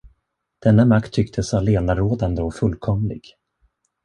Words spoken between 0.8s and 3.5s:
makt tycktes allenarådande och fullkomlig.